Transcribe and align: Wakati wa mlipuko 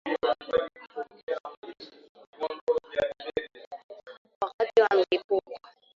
Wakati 4.41 4.81
wa 4.81 4.89
mlipuko 4.95 5.51